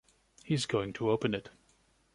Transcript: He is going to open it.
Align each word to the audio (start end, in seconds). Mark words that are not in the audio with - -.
He 0.43 0.55
is 0.55 0.65
going 0.65 0.93
to 0.93 1.11
open 1.11 1.35
it. 1.35 1.51